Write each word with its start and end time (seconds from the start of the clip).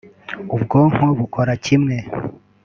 ubwonko 0.55 1.03
bukora 1.19 1.51
kimwe 1.65 1.97